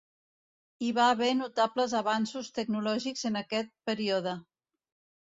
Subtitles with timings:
[0.85, 4.35] Hi va haver notables avanços tecnològics en aquest període.